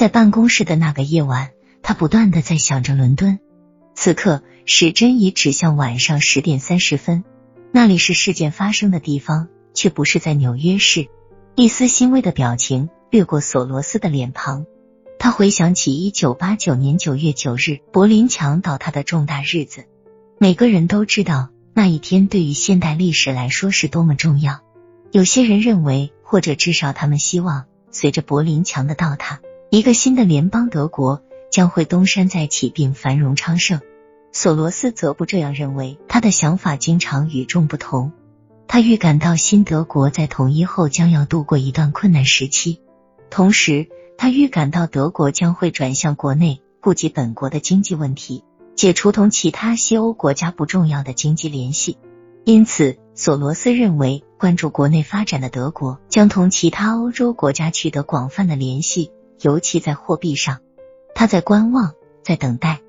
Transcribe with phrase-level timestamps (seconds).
[0.00, 1.50] 在办公室的那个夜晚，
[1.82, 3.38] 他不断的在想着伦敦。
[3.94, 7.22] 此刻时针已指向晚上十点三十分，
[7.70, 11.08] 那里是事件发生的地方，却不是在纽约市。
[11.54, 14.64] 一丝欣慰的表情掠过索罗斯的脸庞，
[15.18, 19.84] 他回想起一九八九年九月九日柏林墙倒塌的重大日子。
[20.38, 24.60] 每个人都知道那一天对于现代历史来说是多么重要。
[25.12, 29.40] 有些人认为，或者至少他们希望，随着柏林墙的倒塌，
[29.72, 31.22] 一个新的联邦德国
[31.52, 33.80] 将会东山再起并繁荣昌盛。
[34.32, 38.10] 索罗斯则不这样认为，他的想法经常与众不同。
[38.66, 42.80] 他预感到新德国在统一后将要度过一段困难时期，
[43.30, 43.86] 同时
[44.18, 48.42] 他预感到德国将会转向国内，顾及本国的经济问题。
[48.74, 51.96] 解除同其他西欧国家不重要的经济联系，
[52.44, 60.60] 因此索罗斯认为，关注国内发展的德国将同其他欧洲国家取得广泛的联系，尤其在货币上。
[61.14, 62.80] 他在观望，在等待。